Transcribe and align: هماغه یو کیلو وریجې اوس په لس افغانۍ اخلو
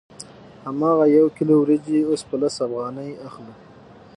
هماغه 0.65 1.05
یو 1.17 1.25
کیلو 1.37 1.55
وریجې 1.59 1.99
اوس 2.09 2.21
په 2.29 2.35
لس 2.41 2.55
افغانۍ 2.67 3.09
اخلو 3.27 3.53